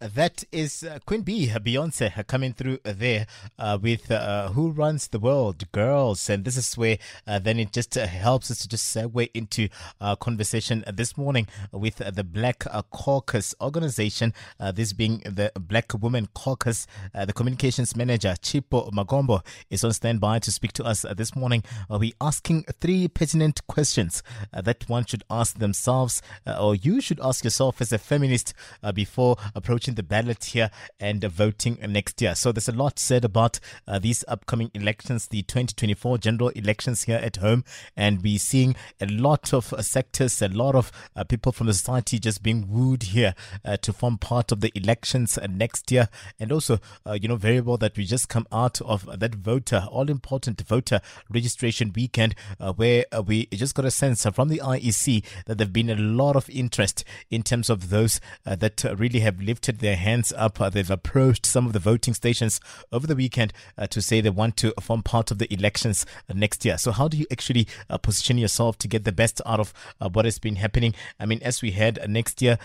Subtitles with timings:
[0.00, 3.26] That is uh, Queen Bee, Beyonce, uh, coming through there
[3.58, 6.30] uh, with uh, Who Runs the World, Girls.
[6.30, 6.96] And this is where
[7.26, 9.68] uh, then it just uh, helps us to just segue into
[10.00, 14.32] our conversation this morning with the Black Caucus organization,
[14.72, 16.86] this being the Black Women Caucus.
[17.12, 21.62] the communications manager, Chipo Magombo, is on standby to speak to us this morning.
[21.90, 26.22] we're asking three pertinent questions that one should ask themselves,
[26.58, 28.54] or you should ask yourself as a feminist
[28.94, 32.34] before approaching the ballot here and voting next year.
[32.34, 37.18] So there's a lot said about uh, these upcoming elections, the 2024 general elections here
[37.22, 37.64] at home,
[37.96, 41.74] and we're seeing a lot of uh, sectors, a lot of uh, people from the
[41.74, 46.08] society just being wooed here uh, to form part of the elections uh, next year.
[46.38, 49.86] And also, uh, you know, very well that we just come out of that voter,
[49.90, 52.34] all important voter registration weekend,
[52.76, 56.48] where we just got a sense from the IEC that there've been a lot of
[56.48, 60.60] interest in terms of those that really have lifted their hands up.
[60.60, 62.60] Uh, they've approached some of the voting stations
[62.92, 66.34] over the weekend uh, to say they want to form part of the elections uh,
[66.34, 66.78] next year.
[66.78, 70.08] So, how do you actually uh, position yourself to get the best out of uh,
[70.08, 70.94] what has been happening?
[71.18, 72.58] I mean, as we head uh, next year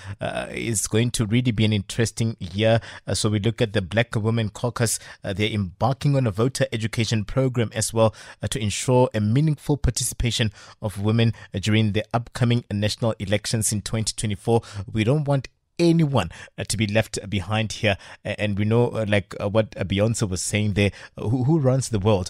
[0.51, 2.79] is going to really be an interesting year.
[3.13, 4.99] so, we look at the Black Women Caucus.
[5.23, 8.13] they're embarking on a voter education program as well
[8.49, 14.61] to ensure a meaningful participation of women during the upcoming national elections in 2024.
[14.91, 17.97] We don't want anyone uh, to be left behind here.
[18.23, 21.99] And we know, uh, like uh, what Beyonce was saying there, who, who runs the
[21.99, 22.29] world?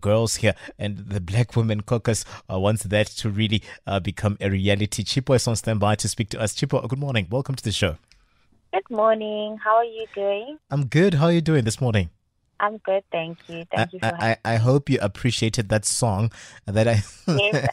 [0.00, 0.54] girls here.
[0.78, 3.62] And the Black Women Caucus wants that to really
[4.02, 5.04] become a reality.
[5.04, 6.54] Chipo is on standby to speak to us.
[6.54, 7.26] Chipo, good morning.
[7.30, 7.96] Welcome to the show.
[8.72, 9.58] Good morning.
[9.62, 10.58] How are you doing?
[10.70, 11.14] I'm good.
[11.14, 12.10] How are you doing this morning?
[12.60, 13.64] I'm good, thank you.
[13.70, 16.30] Thank I, you for I, I hope you appreciated that song
[16.66, 17.68] that I yes,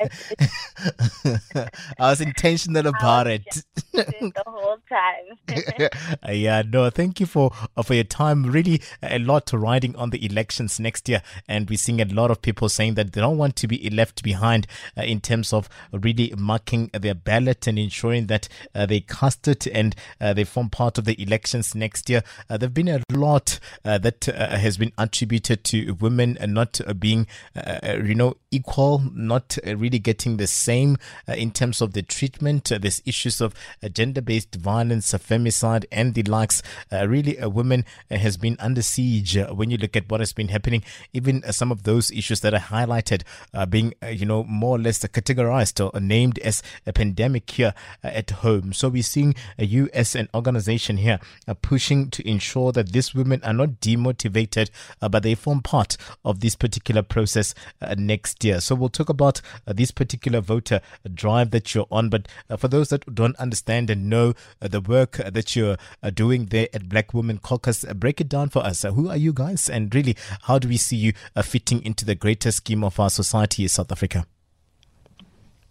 [1.55, 5.89] I, I was intentional about was it the whole time.
[6.33, 8.43] yeah, no, thank you for uh, for your time.
[8.43, 12.41] Really a lot riding on the elections next year and we're seeing a lot of
[12.41, 14.67] people saying that they don't want to be left behind
[14.97, 19.67] uh, in terms of really marking their ballot and ensuring that uh, they cast it
[19.67, 22.23] and uh, they form part of the elections next year.
[22.49, 26.94] Uh, there've been a lot uh, that has has been attributed to women not uh,
[26.94, 30.97] being, uh, uh, you know, equal, not uh, really getting the same
[31.29, 32.72] uh, in terms of the treatment.
[32.72, 33.53] Uh, there's issues of
[33.91, 36.63] gender-based violence, femicide, and the likes.
[36.91, 40.84] really, a woman has been under siege when you look at what has been happening.
[41.13, 43.22] Even some of those issues that are highlighted
[43.69, 48.73] being, you know, more or less categorized or named as a pandemic here at home.
[48.73, 51.19] So we're seeing a US an organization here
[51.61, 54.62] pushing to ensure that these women are not demotivated
[55.01, 58.59] uh, but they form part of this particular process uh, next year.
[58.62, 60.81] So we'll talk about uh, this particular voter
[61.13, 62.09] drive that you're on.
[62.09, 65.78] But for those that don't understand and know the work that you're
[66.13, 68.84] doing there at Black Women Caucus, break it down for us.
[68.84, 72.52] who are you guys, and really, how do we see you fitting into the greater
[72.52, 74.25] scheme of our society in South Africa?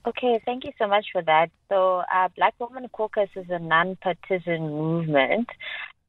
[0.04, 1.50] Okay, thank you so much for that.
[1.68, 5.48] So, uh, Black Women Caucus is a non-partisan movement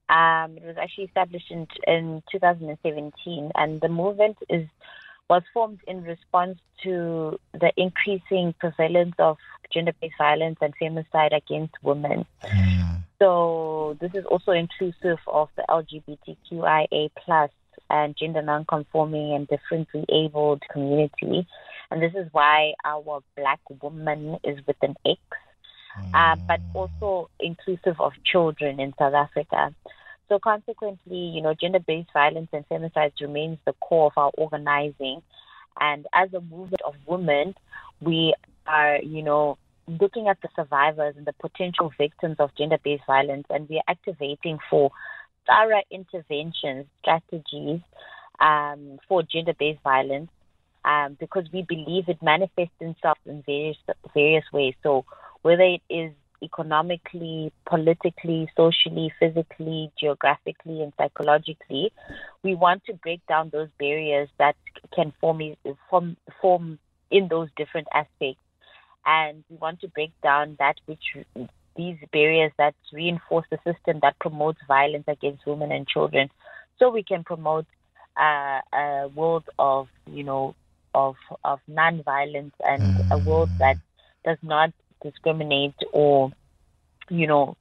[0.09, 4.68] um, it was actually established in, in 2017, and the movement is
[5.30, 9.38] was formed in response to the increasing prevalence of
[9.74, 12.25] gender-based violence and femicide against women.
[12.44, 13.03] Mm.
[13.19, 17.52] So this is also inclusive of the LGBTQIA plus
[17.90, 21.47] and gender non-conforming and differently abled community,
[21.90, 25.19] and this is why our Black woman is with an X.
[26.00, 26.12] Mm.
[26.14, 29.74] Uh, but also inclusive of children in South Africa.
[30.30, 35.22] So consequently, you know, gender-based violence and femicide remains the core of our organizing.
[35.80, 37.54] And as a movement of women,
[38.02, 38.34] we
[38.66, 43.68] are, you know, looking at the survivors and the potential victims of gender-based violence, and
[43.70, 44.92] we are activating for
[45.45, 47.81] thorough interventions, strategies
[48.40, 50.30] um, for gender-based violence,
[50.86, 53.78] um, because we believe it manifests itself in various
[54.13, 54.74] various ways.
[54.84, 55.06] So
[55.44, 56.12] whether it is
[56.44, 61.92] economically, politically, socially, physically, geographically, and psychologically.
[62.44, 64.56] We want to break down those barriers that
[64.94, 65.42] can form,
[65.90, 66.80] form, form
[67.10, 68.42] in those different aspects.
[69.06, 71.16] And we want to break down that which
[71.75, 76.30] these barriers that reinforce the system that promotes violence against women and children
[76.78, 77.66] so we can promote
[78.19, 80.56] uh, a world of, you know,
[80.94, 83.78] of, of non-violence and a world that
[84.24, 84.72] does not
[85.04, 86.32] discriminate or,
[87.10, 87.56] you know,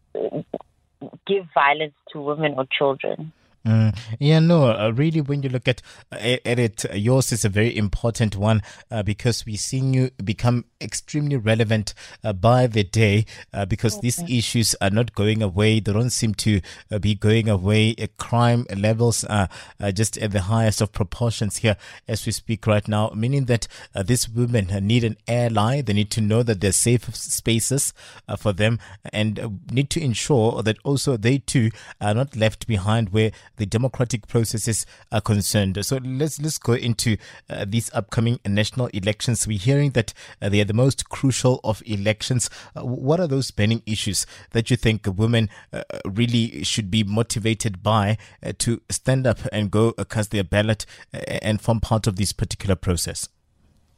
[1.27, 3.33] give violence to women or children.
[3.64, 7.44] Mm, yeah, no, uh, really, when you look at, uh, at it, uh, yours is
[7.44, 8.61] a very important one
[8.91, 11.94] uh, because we're seeing you become extremely relevant
[12.25, 13.25] uh, by the day
[13.55, 15.79] uh, because these issues are not going away.
[15.79, 16.61] They don't seem to
[17.00, 17.94] be going away.
[18.19, 19.49] crime levels are
[19.94, 21.76] just at the highest of proportions here
[22.08, 23.69] as we speak right now, meaning that
[24.05, 25.82] these women need an ally.
[25.82, 27.94] They need to know that there's safe spaces
[28.38, 28.81] for them
[29.12, 31.70] and need to ensure that also they too
[32.00, 33.31] are not left behind where
[33.62, 35.79] the democratic processes are concerned.
[35.87, 37.17] So let's let's go into
[37.49, 39.47] uh, these upcoming national elections.
[39.47, 42.50] We're hearing that uh, they are the most crucial of elections.
[42.75, 47.85] Uh, what are those burning issues that you think women uh, really should be motivated
[47.85, 50.85] by uh, to stand up and go cast their ballot
[51.15, 53.29] uh, and form part of this particular process?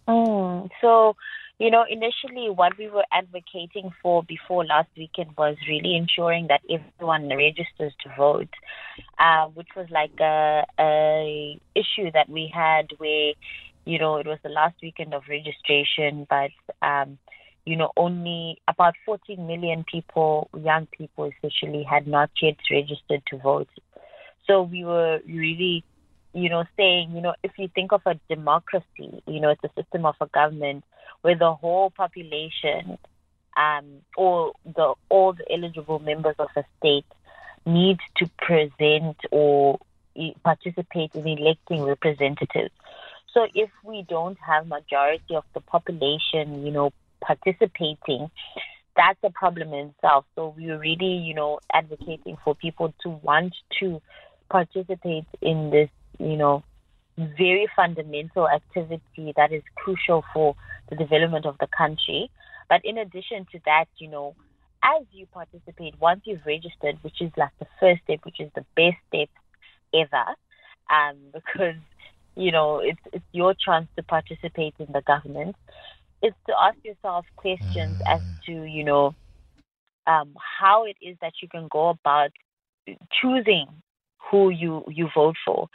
[0.06, 1.16] Mm, so
[1.58, 6.60] you know, initially what we were advocating for before last weekend was really ensuring that
[6.68, 8.48] everyone registers to vote,
[9.18, 13.32] uh, which was like a, a issue that we had where,
[13.84, 16.50] you know, it was the last weekend of registration, but,
[16.84, 17.18] um,
[17.64, 23.38] you know, only about 14 million people, young people especially, had not yet registered to
[23.38, 23.68] vote.
[24.46, 25.84] So we were really
[26.36, 29.80] you know, saying, you know, if you think of a democracy, you know, it's a
[29.80, 30.82] system of a government
[31.24, 32.98] where the whole population
[33.56, 37.06] um, or the all the eligible members of a state
[37.64, 39.78] need to present or
[40.42, 42.74] participate in electing representatives.
[43.32, 46.92] So if we don't have majority of the population, you know,
[47.22, 48.30] participating,
[48.94, 50.26] that's a problem in itself.
[50.34, 54.02] So we're really, you know, advocating for people to want to
[54.50, 55.88] participate in this,
[56.18, 56.64] you know,
[57.16, 60.54] very fundamental activity that is crucial for
[60.90, 62.30] the development of the country.
[62.68, 64.34] But in addition to that, you know,
[64.82, 68.64] as you participate, once you've registered, which is like the first step, which is the
[68.76, 69.28] best step
[69.94, 70.34] ever,
[70.90, 71.76] um, because
[72.36, 75.56] you know it's it's your chance to participate in the government.
[76.22, 78.42] Is to ask yourself questions as mm.
[78.46, 79.14] to you know
[80.06, 82.30] um, how it is that you can go about
[83.20, 83.66] choosing
[84.30, 85.68] who you you vote for.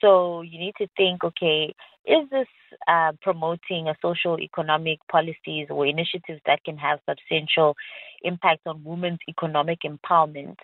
[0.00, 1.74] So you need to think, okay,
[2.06, 2.46] is this
[2.88, 7.76] uh, promoting a social economic policies or initiatives that can have substantial
[8.22, 10.56] impact on women's economic empowerment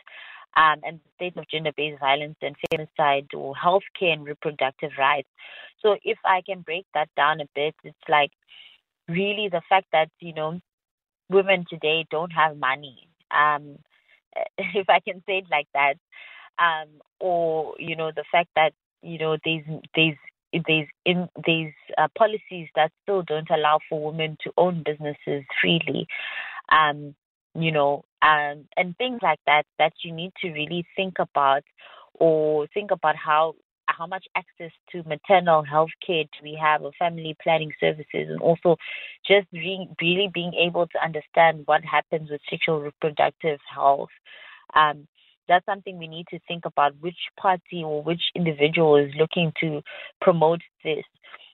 [0.57, 5.29] um, and the state of gender-based violence and femicide or healthcare and reproductive rights?
[5.83, 8.31] So if I can break that down a bit, it's like
[9.09, 10.61] really the fact that you know
[11.29, 13.09] women today don't have money.
[13.31, 13.79] Um,
[14.59, 15.95] if I can say it like that,
[16.59, 16.89] um,
[17.21, 18.73] or you know the fact that
[19.03, 19.65] you know these
[19.95, 20.17] these
[20.67, 21.29] these in
[21.99, 26.07] uh, policies that still don't allow for women to own businesses freely
[26.73, 27.15] um
[27.55, 31.63] you know um and things like that that you need to really think about
[32.15, 33.55] or think about how
[33.89, 38.41] how much access to maternal health care do we have or family planning services and
[38.41, 38.77] also
[39.27, 44.11] just re- really being able to understand what happens with sexual reproductive health.
[44.75, 45.07] Um,
[45.49, 49.83] that's something we need to think about which party or which individual is looking to
[50.21, 51.05] promote this.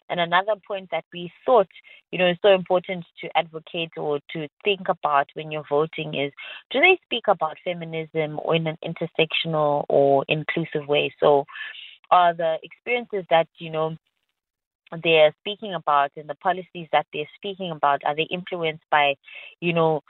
[0.09, 1.69] And another point that we thought,
[2.11, 6.33] you know, is so important to advocate or to think about when you're voting is
[6.71, 11.15] do they speak about feminism or in an intersectional or inclusive way?
[11.19, 11.47] So
[12.11, 13.97] are the experiences that, you know,
[15.03, 19.15] they're speaking about and the policies that they're speaking about, are they influenced by,
[19.61, 20.03] you know,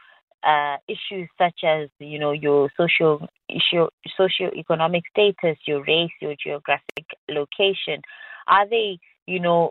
[0.44, 7.06] uh, issues such as you know your social issue, socio-economic status, your race, your geographic
[7.28, 8.02] location,
[8.46, 9.70] are they you know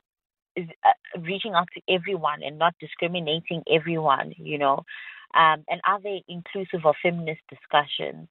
[0.56, 4.34] is, uh, reaching out to everyone and not discriminating everyone?
[4.38, 4.84] You know,
[5.34, 8.28] um, and are they inclusive of feminist discussions?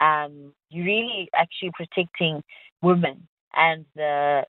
[0.00, 2.42] Um, really actually protecting
[2.80, 4.44] women and the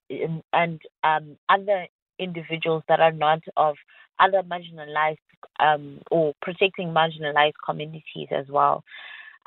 [0.54, 1.88] and um, other
[2.22, 3.76] individuals that are not of
[4.20, 5.18] other marginalized
[5.60, 8.84] um, or protecting marginalized communities as well.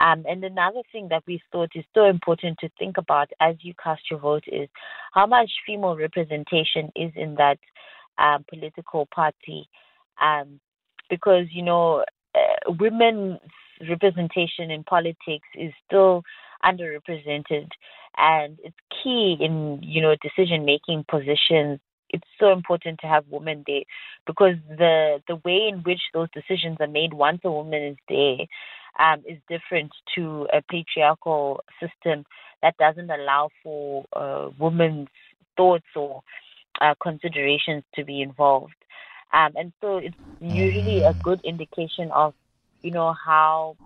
[0.01, 3.75] Um, and another thing that we thought is so important to think about as you
[3.83, 4.69] cast your vote is
[5.13, 7.59] how much female representation is in that
[8.19, 9.69] um, political party.
[10.21, 10.61] Um,
[11.09, 12.05] because, you know,
[12.35, 13.39] uh, women's
[13.89, 16.23] representation in politics is still
[16.65, 17.69] underrepresented
[18.17, 21.79] and it's key in, you know, decision making positions
[22.15, 23.83] it's so important to have women there
[24.27, 28.47] because the the way in which those decisions are made once a woman is there
[28.99, 32.25] um, is different to a patriarchal system
[32.63, 35.09] that doesn't allow for uh, women's
[35.57, 36.23] thoughts or
[36.81, 38.75] uh, considerations to be involved.
[39.33, 42.35] Um, and so it's usually a good indication of,
[42.83, 43.77] you know, how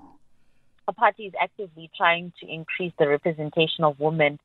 [0.86, 4.38] a party is actively trying to increase the representation of women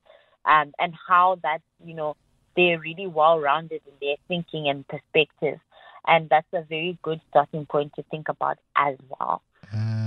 [0.46, 2.14] um, and how that, you know,
[2.56, 5.58] they're really well rounded in their thinking and perspective.
[6.06, 9.42] And that's a very good starting point to think about as well.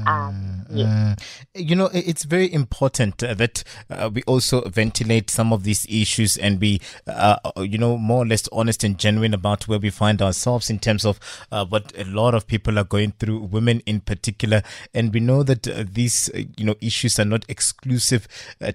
[0.05, 1.19] Um, Mm.
[1.55, 6.37] You know, it's very important uh, that uh, we also ventilate some of these issues
[6.37, 10.21] and be, uh, you know, more or less honest and genuine about where we find
[10.21, 11.19] ourselves in terms of
[11.51, 14.61] uh, what a lot of people are going through, women in particular.
[14.93, 18.27] And we know that uh, these, uh, you know, issues are not exclusive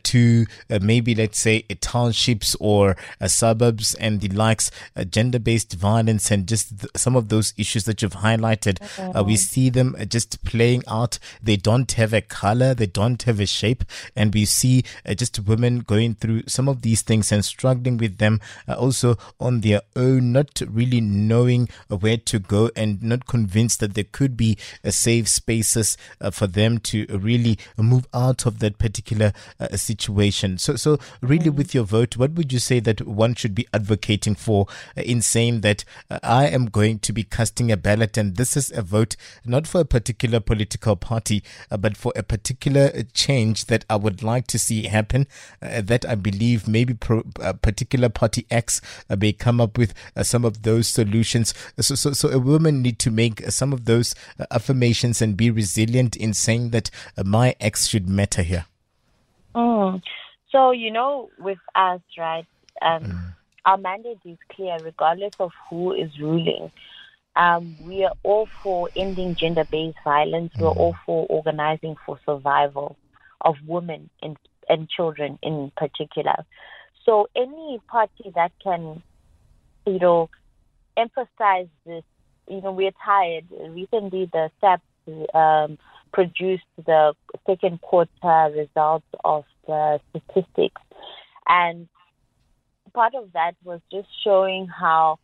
[0.02, 0.46] to
[0.80, 2.96] maybe, let's say, townships or
[3.26, 4.70] suburbs and the likes,
[5.10, 8.80] gender based violence and just th- some of those issues that you've highlighted.
[9.24, 11.18] We see them just playing out.
[11.42, 13.82] They don't don't have a color, they don't have a shape.
[14.14, 18.18] And we see uh, just women going through some of these things and struggling with
[18.18, 23.80] them uh, also on their own, not really knowing where to go and not convinced
[23.80, 28.46] that there could be a uh, safe spaces uh, for them to really move out
[28.46, 30.58] of that particular uh, situation.
[30.58, 31.56] So, so really mm.
[31.56, 35.62] with your vote, what would you say that one should be advocating for in saying
[35.62, 35.84] that
[36.22, 39.80] I am going to be casting a ballot and this is a vote not for
[39.80, 41.42] a particular political party,
[41.76, 45.26] but for a particular change that I would like to see happen,
[45.62, 49.94] uh, that I believe maybe pro, uh, particular party X uh, may come up with
[50.16, 51.54] uh, some of those solutions.
[51.80, 54.14] So, so, so a woman need to make some of those
[54.50, 56.90] affirmations and be resilient in saying that
[57.24, 58.66] my X should matter here.
[59.54, 60.02] Mm.
[60.50, 62.46] So, you know, with us, right,
[62.82, 63.34] um, mm.
[63.64, 66.70] our mandate is clear regardless of who is ruling.
[67.34, 70.52] Um, we are all for ending gender based violence.
[70.58, 72.96] We're all for organizing for survival
[73.40, 74.36] of women and,
[74.68, 76.44] and children in particular.
[77.04, 79.02] So, any party that can,
[79.86, 80.30] you know,
[80.96, 82.04] emphasize this,
[82.48, 83.44] you know, we're tired.
[83.50, 84.82] Recently, the SAP
[85.34, 85.78] um,
[86.12, 87.14] produced the
[87.46, 90.80] second quarter results of the statistics.
[91.48, 91.88] And
[92.94, 95.18] part of that was just showing how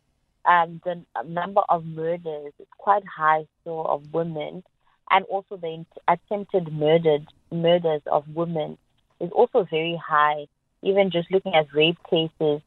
[0.49, 4.63] um, the number of murders is quite high so of women,
[5.11, 8.77] and also the attempted murdered murders of women
[9.19, 10.47] is also very high.
[10.81, 12.61] Even just looking at rape cases,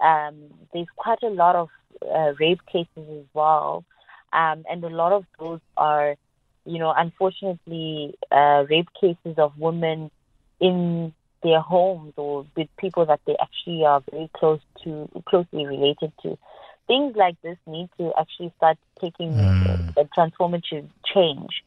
[0.00, 0.34] um,
[0.72, 1.68] there's quite a lot of
[2.02, 3.84] uh, rape cases as well,
[4.32, 6.16] um, and a lot of those are,
[6.64, 10.10] you know, unfortunately, uh, rape cases of women
[10.58, 11.12] in
[11.42, 16.38] their homes or with people that they actually are very close to, closely related to
[16.86, 19.96] things like this need to actually start taking mm.
[19.96, 21.62] a, a transformative change.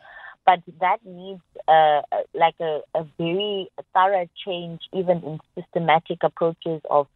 [0.46, 2.02] But that needs uh,
[2.34, 7.08] like a, a very thorough change, even in systematic approaches of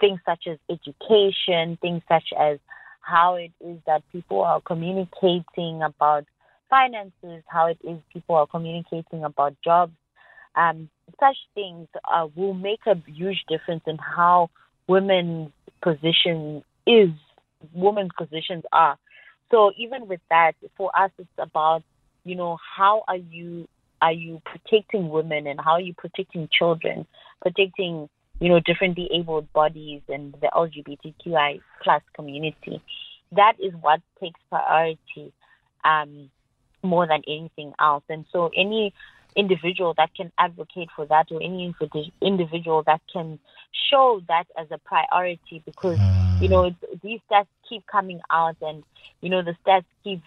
[0.00, 2.58] things such as education, things such as
[3.00, 6.24] how it is that people are communicating about
[6.70, 9.92] finances, how it is people are communicating about jobs.
[10.56, 10.88] Um,
[11.20, 14.50] such things uh, will make a huge difference in how
[14.86, 15.50] women's
[15.82, 17.10] position is
[17.72, 18.98] women's positions are.
[19.50, 21.82] So even with that, for us, it's about
[22.24, 23.68] you know how are you
[24.00, 27.06] are you protecting women and how are you protecting children,
[27.40, 28.08] protecting
[28.40, 32.82] you know differently abled bodies and the LGBTQI plus community.
[33.32, 35.32] That is what takes priority
[35.84, 36.30] um,
[36.82, 38.04] more than anything else.
[38.08, 38.94] And so any
[39.36, 41.74] individual that can advocate for that or any
[42.20, 43.38] individual that can
[43.90, 45.98] show that as a priority because
[46.40, 46.70] you know
[47.02, 48.82] these stats keep coming out and
[49.20, 50.20] you know the stats keep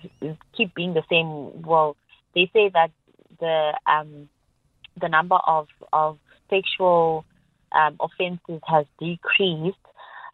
[0.56, 1.96] keep being the same well
[2.34, 2.92] they say that
[3.40, 4.30] the um
[5.00, 6.18] the number of of
[6.50, 7.26] sexual
[7.74, 9.78] um, offenses has decreased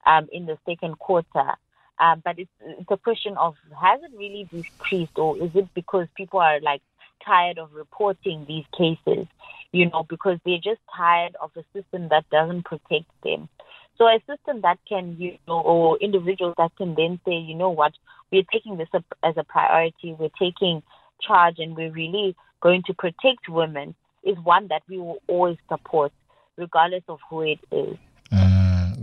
[0.06, 1.52] um, in the second quarter.
[2.00, 6.08] Um, but it's, it's a question of has it really decreased or is it because
[6.16, 6.82] people are like
[7.26, 9.28] tired of reporting these cases,
[9.72, 13.48] you know, because they're just tired of a system that doesn't protect them.
[13.98, 17.70] So a system that can, you know, or individuals that can then say, you know
[17.70, 17.94] what,
[18.32, 18.90] we're taking this
[19.24, 20.82] as a priority, we're taking
[21.22, 26.12] charge and we're really going to protect women is one that we will always support,
[26.58, 27.98] regardless of who it is.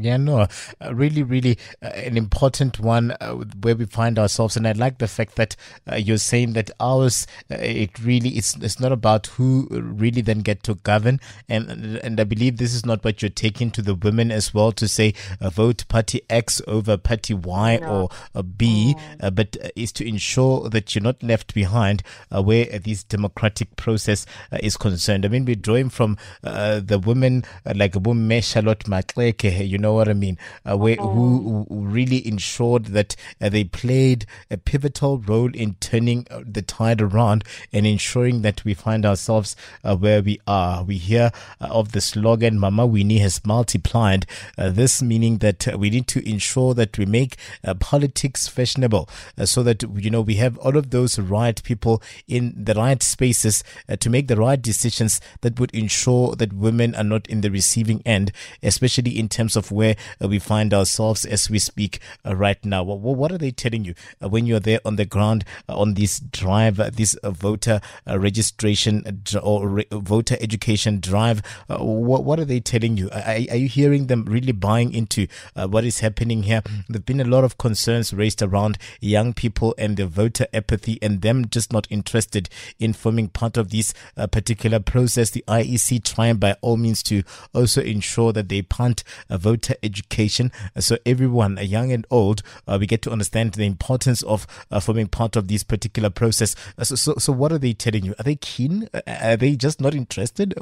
[0.00, 0.46] Yeah, no,
[0.80, 4.56] uh, really, really uh, an important one uh, where we find ourselves.
[4.56, 5.56] And I like the fact that
[5.90, 10.40] uh, you're saying that ours, uh, it really, it's, it's not about who really then
[10.40, 11.20] get to govern.
[11.48, 14.72] And, and I believe this is not what you're taking to the women as well
[14.72, 18.08] to say uh, vote party X over party Y no.
[18.34, 19.34] or B, mm.
[19.34, 24.24] but is to ensure that you're not left behind where this democratic process
[24.60, 25.24] is concerned.
[25.24, 30.08] I mean, we're drawing from the women like Bumme Charlotte Maxeke, you know, know what
[30.08, 30.38] I mean?
[30.64, 36.26] Uh, where, who, who really ensured that uh, they played a pivotal role in turning
[36.30, 40.84] uh, the tide around and ensuring that we find ourselves uh, where we are.
[40.84, 44.26] We hear uh, of the slogan, Mama Winnie has multiplied.
[44.56, 47.36] Uh, this meaning that we need to ensure that we make
[47.80, 49.08] politics fashionable
[49.44, 53.64] so that, you know, we have all of those right people in the right spaces
[53.98, 58.02] to make the right decisions that would ensure that women are not in the receiving
[58.04, 58.32] end,
[58.62, 62.82] especially in terms of where uh, we find ourselves as we speak uh, right now.
[62.82, 66.76] What, are they telling you uh, when you're there on the ground on this drive,
[66.96, 71.40] this voter registration or voter education drive?
[71.68, 73.08] what, are they telling you?
[73.10, 76.62] Are, you hearing them really buying into what is happening here?
[76.88, 81.22] There've been a lot of concerns raised around young people and the voter apathy and
[81.22, 85.30] them just not interested in forming part of this uh, particular process.
[85.30, 87.22] The IEC trying by all means to
[87.54, 90.52] also ensure that they punt uh, voter education.
[90.76, 94.46] Uh, so everyone, uh, young and old, uh, we get to understand the importance of
[94.70, 96.54] uh, forming part of this particular process.
[96.82, 98.14] so, so, so what are they telling you?
[98.18, 98.88] Are they keen?
[99.06, 100.54] Are they just not interested?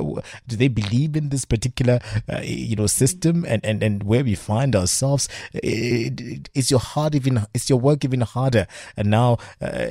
[0.46, 2.00] Do they believe in this particular,
[2.42, 5.28] you know, system and, and, and where we find ourselves?
[5.52, 8.66] Is your heart even, is your work even harder?
[8.96, 9.38] And now,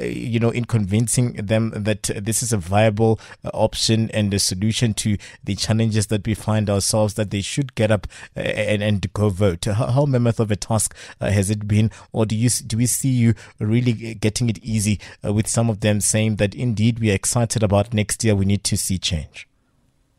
[0.02, 3.20] you know, in convincing them that this is a viable
[3.54, 7.92] option and a solution to the challenges that we find ourselves, that they should get
[7.92, 9.66] up and, and go vote.
[9.66, 12.86] How, how mammoth of a task uh, has it been, or do you do we
[12.86, 17.12] see you really getting it easy uh, with some of them saying that indeed we
[17.12, 19.48] are excited about next year, we need to see change?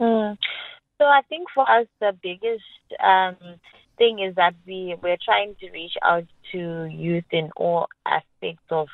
[0.01, 0.37] Mm.
[0.99, 2.65] So I think for us the biggest
[3.03, 3.37] um,
[3.99, 8.89] thing is that we we're trying to reach out to youth in all aspects of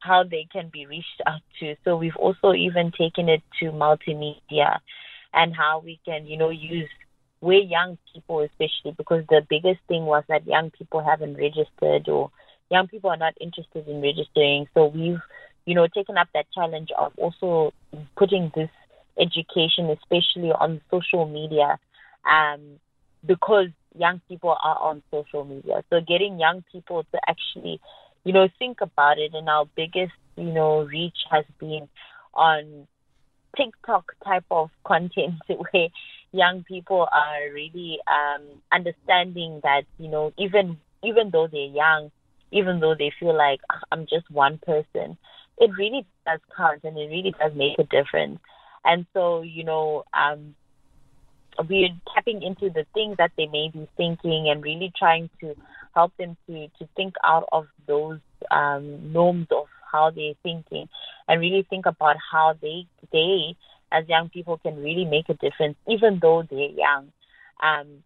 [0.00, 1.76] how they can be reached out to.
[1.84, 4.78] So we've also even taken it to multimedia
[5.32, 6.88] and how we can, you know, use
[7.42, 12.30] where young people especially because the biggest thing was that young people haven't registered or
[12.70, 14.66] young people are not interested in registering.
[14.74, 15.20] So we've,
[15.66, 17.72] you know, taken up that challenge of also
[18.16, 18.70] putting this
[19.18, 21.78] education, especially on social media,
[22.24, 22.78] um,
[23.26, 23.68] because
[23.98, 25.82] young people are on social media.
[25.90, 27.80] So getting young people to actually
[28.24, 29.34] you know, think about it.
[29.34, 31.88] And our biggest, you know, reach has been
[32.34, 32.86] on
[33.56, 35.88] TikTok type of content where
[36.32, 38.42] young people are really um,
[38.72, 42.10] understanding that, you know, even even though they're young,
[42.50, 45.16] even though they feel like ah, I'm just one person,
[45.58, 48.40] it really does count and it really does make a difference.
[48.84, 50.54] And so, you know, um,
[51.68, 55.54] we're tapping into the things that they may be thinking and really trying to
[55.94, 58.18] help them to, to think out of those
[58.50, 60.88] um, norms of how they're thinking
[61.28, 63.54] and really think about how they they
[63.92, 67.12] as young people can really make a difference even though they're young.
[67.62, 68.02] Um,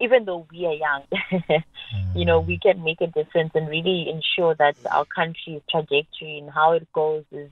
[0.00, 1.02] even though we are young,
[2.16, 6.50] you know, we can make a difference and really ensure that our country's trajectory and
[6.50, 7.50] how it goes is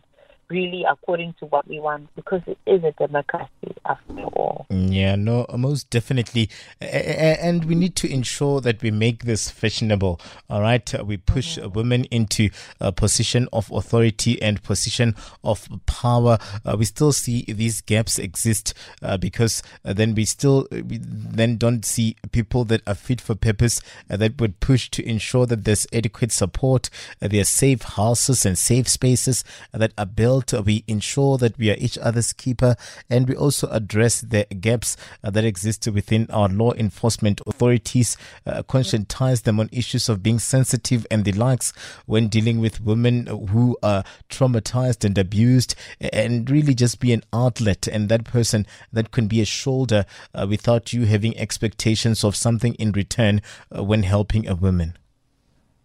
[0.48, 4.31] really according to what we want because it is a democracy after all.
[4.70, 6.48] Yeah, no, most definitely.
[6.80, 10.20] And we need to ensure that we make this fashionable.
[10.48, 11.04] All right.
[11.04, 11.72] We push mm-hmm.
[11.72, 12.50] women into
[12.80, 16.38] a position of authority and position of power.
[16.64, 21.56] Uh, we still see these gaps exist uh, because uh, then we still we then
[21.56, 25.64] don't see people that are fit for purpose uh, that would push to ensure that
[25.64, 26.88] there's adequate support,
[27.20, 31.70] uh, there are safe houses and safe spaces that are built we ensure that we
[31.70, 32.76] are each other's keeper
[33.08, 38.16] and we also address the gaps uh, that exist within our law enforcement authorities,
[38.46, 41.72] uh, conscientize them on issues of being sensitive and the likes
[42.06, 47.86] when dealing with women who are traumatized and abused, and really just be an outlet
[47.86, 52.74] and that person that can be a shoulder uh, without you having expectations of something
[52.74, 53.40] in return
[53.70, 54.96] when helping a woman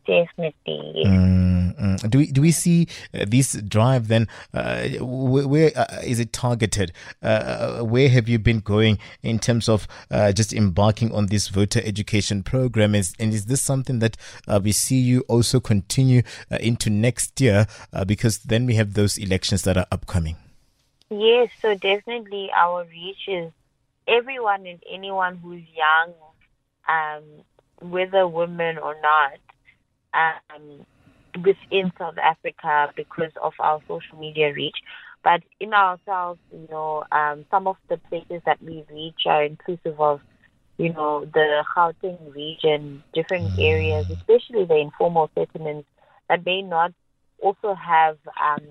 [0.08, 1.04] definitely.
[1.06, 4.28] Mm, Do we do we see uh, this drive then?
[4.54, 6.92] Uh, where, where uh, is it targeted?
[7.22, 11.82] Uh, where have you been going in terms of uh, just embarking on this voter
[11.84, 12.96] education program?
[12.96, 14.18] Is, and is this something that
[14.48, 16.22] uh, we see you also continue
[16.60, 17.68] into next year?
[18.06, 20.38] because then we have those elections that are upcoming.
[21.10, 23.52] Yes, so definitely our reach is
[24.08, 26.14] everyone and anyone who's young,
[26.88, 27.24] um,
[27.90, 29.40] whether women or not
[30.14, 30.86] um,
[31.44, 34.78] within South Africa because of our social media reach.
[35.24, 40.00] But in ourselves, you know, um, some of the places that we reach are inclusive
[40.00, 40.22] of,
[40.78, 45.88] you know, the Gauteng region, different areas, especially the informal settlements
[46.30, 46.94] that may not
[47.42, 48.64] also have, um,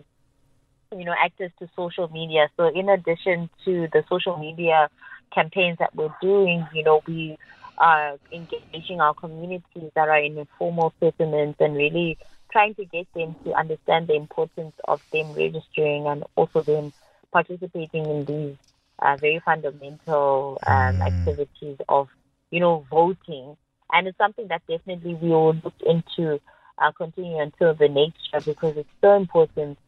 [0.96, 2.49] you know, access to social media.
[2.57, 4.88] So in addition to the social media
[5.35, 7.37] campaigns that we're doing, you know, we
[7.78, 12.18] uh, engaging our communities that are in informal settlements and really
[12.50, 16.92] trying to get them to understand the importance of them registering and also them
[17.32, 18.56] participating in these
[19.00, 21.06] uh, very fundamental um, mm.
[21.06, 22.08] activities of,
[22.50, 23.56] you know, voting.
[23.92, 26.40] And it's something that definitely we will look into
[26.78, 29.78] uh, continue until the next year because it's so important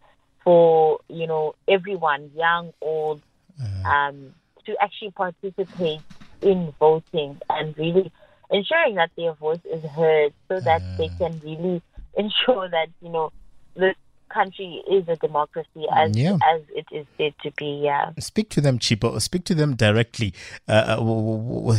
[0.44, 3.22] for, you know, everyone, young, old,
[3.61, 3.85] mm.
[3.85, 4.35] um,
[4.66, 6.01] to actually participate
[6.42, 8.12] in voting and really
[8.51, 10.96] ensuring that their voice is heard so that mm.
[10.98, 11.83] they can really
[12.16, 13.33] ensure that, you know,
[13.74, 13.94] the
[14.29, 16.37] country is a democracy as yeah.
[16.55, 17.83] as it is said to be.
[17.85, 18.12] Yeah.
[18.19, 19.21] Speak to them, Chipo.
[19.21, 20.35] Speak to them directly.
[20.69, 21.79] Uh, uh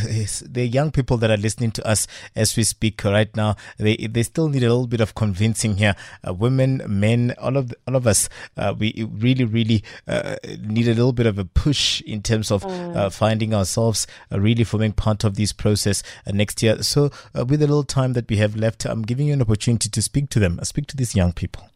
[0.50, 4.24] the young people that are listening to us as we speak right now, they they
[4.24, 5.96] still need a little bit of convincing here.
[6.28, 10.88] Uh, women, men, all of the, all of us, uh, we really really uh, need
[10.88, 12.90] a little bit of a push in terms of mm.
[12.90, 16.82] Uh, finding ourselves really forming part of this process next year.
[16.82, 20.02] So, with the little time that we have left, I'm giving you an opportunity to
[20.02, 20.60] speak to them.
[20.64, 21.69] speak to these young people.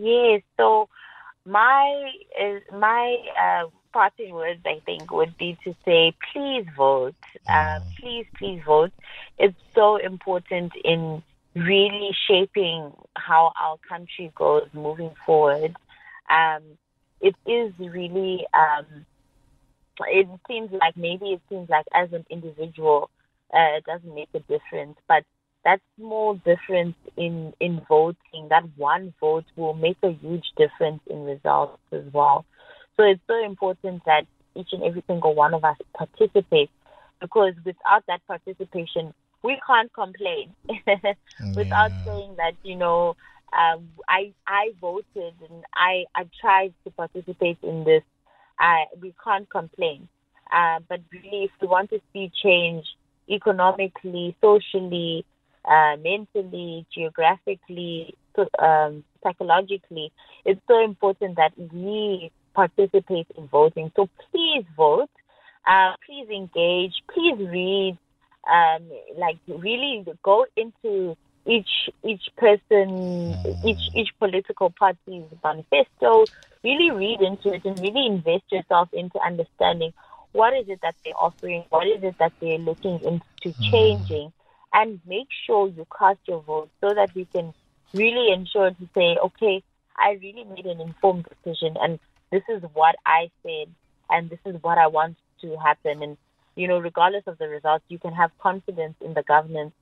[0.00, 0.42] Yes.
[0.56, 0.88] So
[1.44, 7.14] my is my uh, parting words, I think, would be to say, please vote.
[7.48, 7.82] Uh, mm.
[8.00, 8.92] please, please vote.
[9.38, 11.22] It's so important in
[11.54, 15.76] really shaping how our country goes moving forward.
[16.30, 16.62] Um,
[17.20, 18.46] it is really.
[18.54, 19.06] Um,
[20.08, 23.10] it seems like maybe it seems like as an individual,
[23.52, 25.24] uh, it doesn't make a difference, but
[25.64, 31.24] that small difference in, in voting, that one vote will make a huge difference in
[31.24, 32.44] results as well.
[32.96, 36.72] So it's so important that each and every single one of us participates
[37.20, 40.54] because without that participation, we can't complain.
[40.68, 42.04] without yeah.
[42.04, 43.16] saying that, you know,
[43.52, 48.02] um, I I voted and I, I tried to participate in this,
[48.58, 50.08] I, we can't complain.
[50.52, 52.84] Uh, but really, if we want to see change
[53.28, 55.24] economically, socially,
[55.64, 58.14] uh, mentally, geographically,
[58.58, 60.12] um, psychologically,
[60.44, 63.92] it's so important that we participate in voting.
[63.96, 65.10] So please vote.
[65.66, 66.94] Uh, please engage.
[67.12, 67.98] Please read.
[68.50, 76.26] Um, like really go into each each person, each each political party's manifesto.
[76.64, 79.92] Really read into it and really invest yourself into understanding
[80.32, 84.32] what is it that they're offering, what is it that they're looking into changing
[84.72, 87.52] and make sure you cast your vote so that we can
[87.92, 89.62] really ensure to say, okay,
[89.96, 91.98] I really made an informed decision and
[92.30, 93.68] this is what I said
[94.08, 96.02] and this is what I want to happen.
[96.02, 96.16] And,
[96.56, 99.74] you know, regardless of the results, you can have confidence in the governance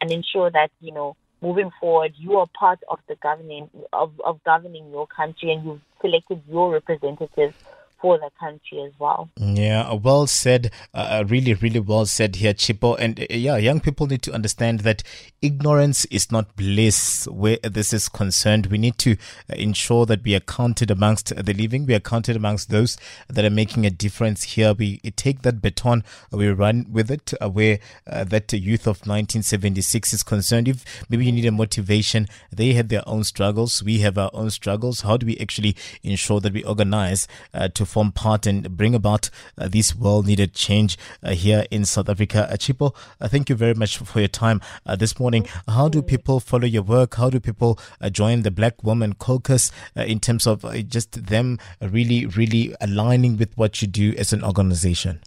[0.00, 4.42] and ensure that, you know, moving forward, you are part of the governing of, of
[4.44, 7.54] governing your country and you've selected your representatives
[8.00, 9.28] for the country as well.
[9.36, 10.70] Yeah, well said.
[10.94, 12.96] Uh, uh, really, really well said here, Chipo.
[12.98, 15.02] And uh, yeah, young people need to understand that
[15.42, 18.66] ignorance is not bliss where this is concerned.
[18.66, 21.86] We need to uh, ensure that we are counted amongst the living.
[21.86, 22.96] We are counted amongst those
[23.28, 24.74] that are making a difference here.
[24.74, 30.12] We take that baton, we run with it uh, where uh, that youth of 1976
[30.12, 30.68] is concerned.
[30.68, 33.82] If maybe you need a motivation, they had their own struggles.
[33.82, 35.00] We have our own struggles.
[35.00, 37.26] How do we actually ensure that we organize
[37.74, 42.08] to form part and bring about uh, this well needed change uh, here in South
[42.08, 42.48] Africa.
[42.50, 45.46] Uh, Chipo, uh, thank you very much for your time uh, this morning.
[45.66, 47.14] How do people follow your work?
[47.14, 52.26] How do people uh, join the Black Women Caucus in terms of just them really,
[52.26, 55.20] really aligning with what you do as an organization?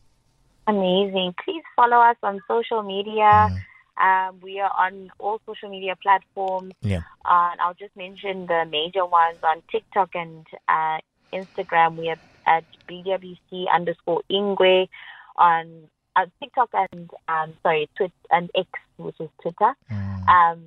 [0.68, 1.34] Amazing.
[1.44, 3.50] Please follow us on social media.
[3.50, 3.60] Mm.
[3.98, 6.74] Um, we are on all social media platforms.
[6.82, 7.02] Yeah.
[7.26, 11.00] Uh, I'll just mention the major ones on TikTok and uh,
[11.34, 11.98] Instagram.
[11.98, 14.88] We are at BWC underscore Ingwe
[15.36, 19.74] on uh, TikTok and um, sorry, Twitter and X, which is Twitter.
[19.92, 20.28] Mm.
[20.28, 20.64] Um,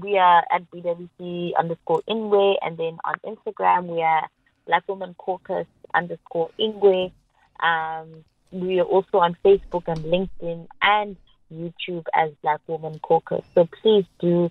[0.00, 4.28] we are at BWC underscore Ingwe, and then on Instagram we are
[4.66, 7.12] Black Woman Caucus underscore Ingwe.
[7.60, 11.16] Um, we are also on Facebook and LinkedIn and
[11.52, 13.44] YouTube as Black Woman Caucus.
[13.54, 14.50] So please do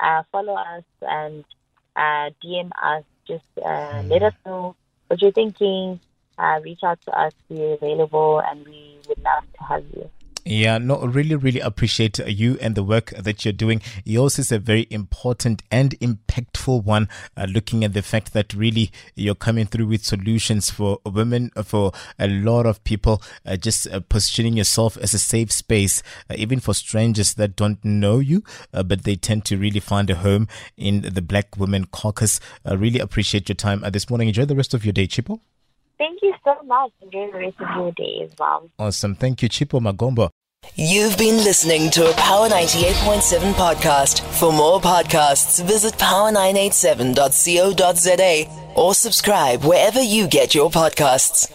[0.00, 1.44] uh, follow us and
[1.94, 3.04] uh, DM us.
[3.26, 4.76] Just uh, let us know
[5.08, 6.00] what you're thinking,
[6.38, 7.32] uh, reach out to us.
[7.48, 10.10] We're available and we would love to have you.
[10.48, 13.82] Yeah, no, really, really appreciate you and the work that you're doing.
[14.04, 18.92] Yours is a very important and impactful one, uh, looking at the fact that really
[19.16, 23.88] you're coming through with solutions for women, uh, for a lot of people, uh, just
[23.88, 28.44] uh, positioning yourself as a safe space, uh, even for strangers that don't know you,
[28.72, 32.38] uh, but they tend to really find a home in the Black Women Caucus.
[32.64, 34.28] Really appreciate your time this morning.
[34.28, 35.40] Enjoy the rest of your day, Chipo.
[35.98, 36.92] Thank you so much.
[37.02, 38.70] Enjoy the rest of your day as well.
[38.78, 39.14] Awesome.
[39.14, 40.28] Thank you, Chipo Magombo.
[40.74, 44.20] You've been listening to a Power 98.7 podcast.
[44.38, 51.50] For more podcasts, visit power987.co.za or subscribe wherever you get your podcasts.